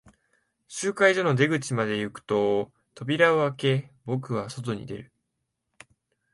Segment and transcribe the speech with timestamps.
[0.67, 5.11] 集会所の出口まで行くと、扉を開け、僕は外に出る。